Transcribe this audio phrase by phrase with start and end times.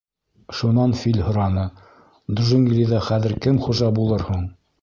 [0.59, 1.67] Шунан Фил һораны:
[2.39, 4.53] «Джунглиҙа хәҙер кем хужа булыр һуң?»